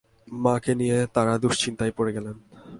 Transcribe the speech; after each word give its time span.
মাকে 0.43 0.73
নিয়ে 0.75 0.97
তাড়া 1.15 1.35
দুশ্চিন্তায় 1.43 1.93
পড়ে 1.97 2.11
গেলেন। 2.15 2.35